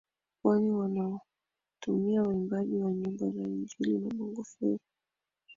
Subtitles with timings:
[0.41, 4.79] kwani wanawatumia waimbaji wa nyimbo za injili na bongo fleva